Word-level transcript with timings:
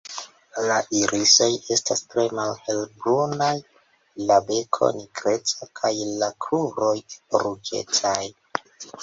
La 0.67 0.75
irisoj 0.99 1.49
estas 1.75 2.01
tre 2.13 2.23
malhelbrunaj, 2.39 3.51
la 4.31 4.39
beko 4.49 4.89
nigreca 4.97 5.69
kaj 5.83 5.93
la 6.25 6.33
kruroj 6.47 6.91
ruĝecaj. 7.45 8.19